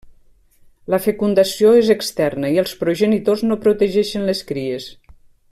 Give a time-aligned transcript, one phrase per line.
[0.93, 4.91] La fecundació és externa i els progenitors no protegeixen les cries.